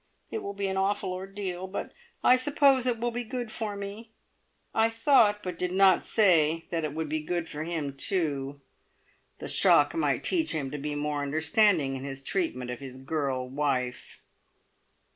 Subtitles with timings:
[0.31, 1.91] It will be an awful ordeal, but
[2.23, 4.09] I suppose it will be good for me!"
[4.73, 8.61] I thought but did not say that it would be good for him too.
[9.37, 13.47] The shock might teach him to be more understanding in his treatment of his girl
[13.47, 14.23] wife.